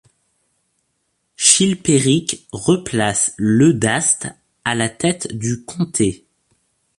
Chilpéric 1.35 2.47
replace 2.51 3.35
Leudaste 3.37 4.29
à 4.65 4.73
la 4.73 4.89
tête 4.89 5.31
du 5.37 5.63
comté. 5.63 6.25